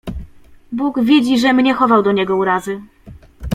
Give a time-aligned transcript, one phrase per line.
[0.71, 2.81] "Bóg widzi, żem nie chował do niego urazy."